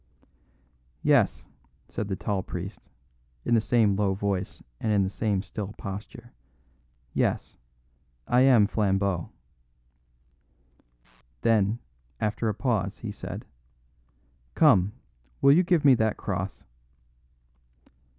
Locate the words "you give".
15.51-15.85